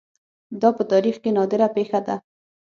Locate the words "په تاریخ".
0.77-1.15